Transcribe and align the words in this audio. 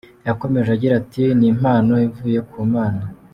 Yakomeje 0.27 0.69
agira 0.75 0.93
ati: 1.01 1.23
“Ni 1.39 1.45
impano 1.51 1.93
ivuye 2.07 2.39
ku 2.49 2.57
Mana. 2.73 3.03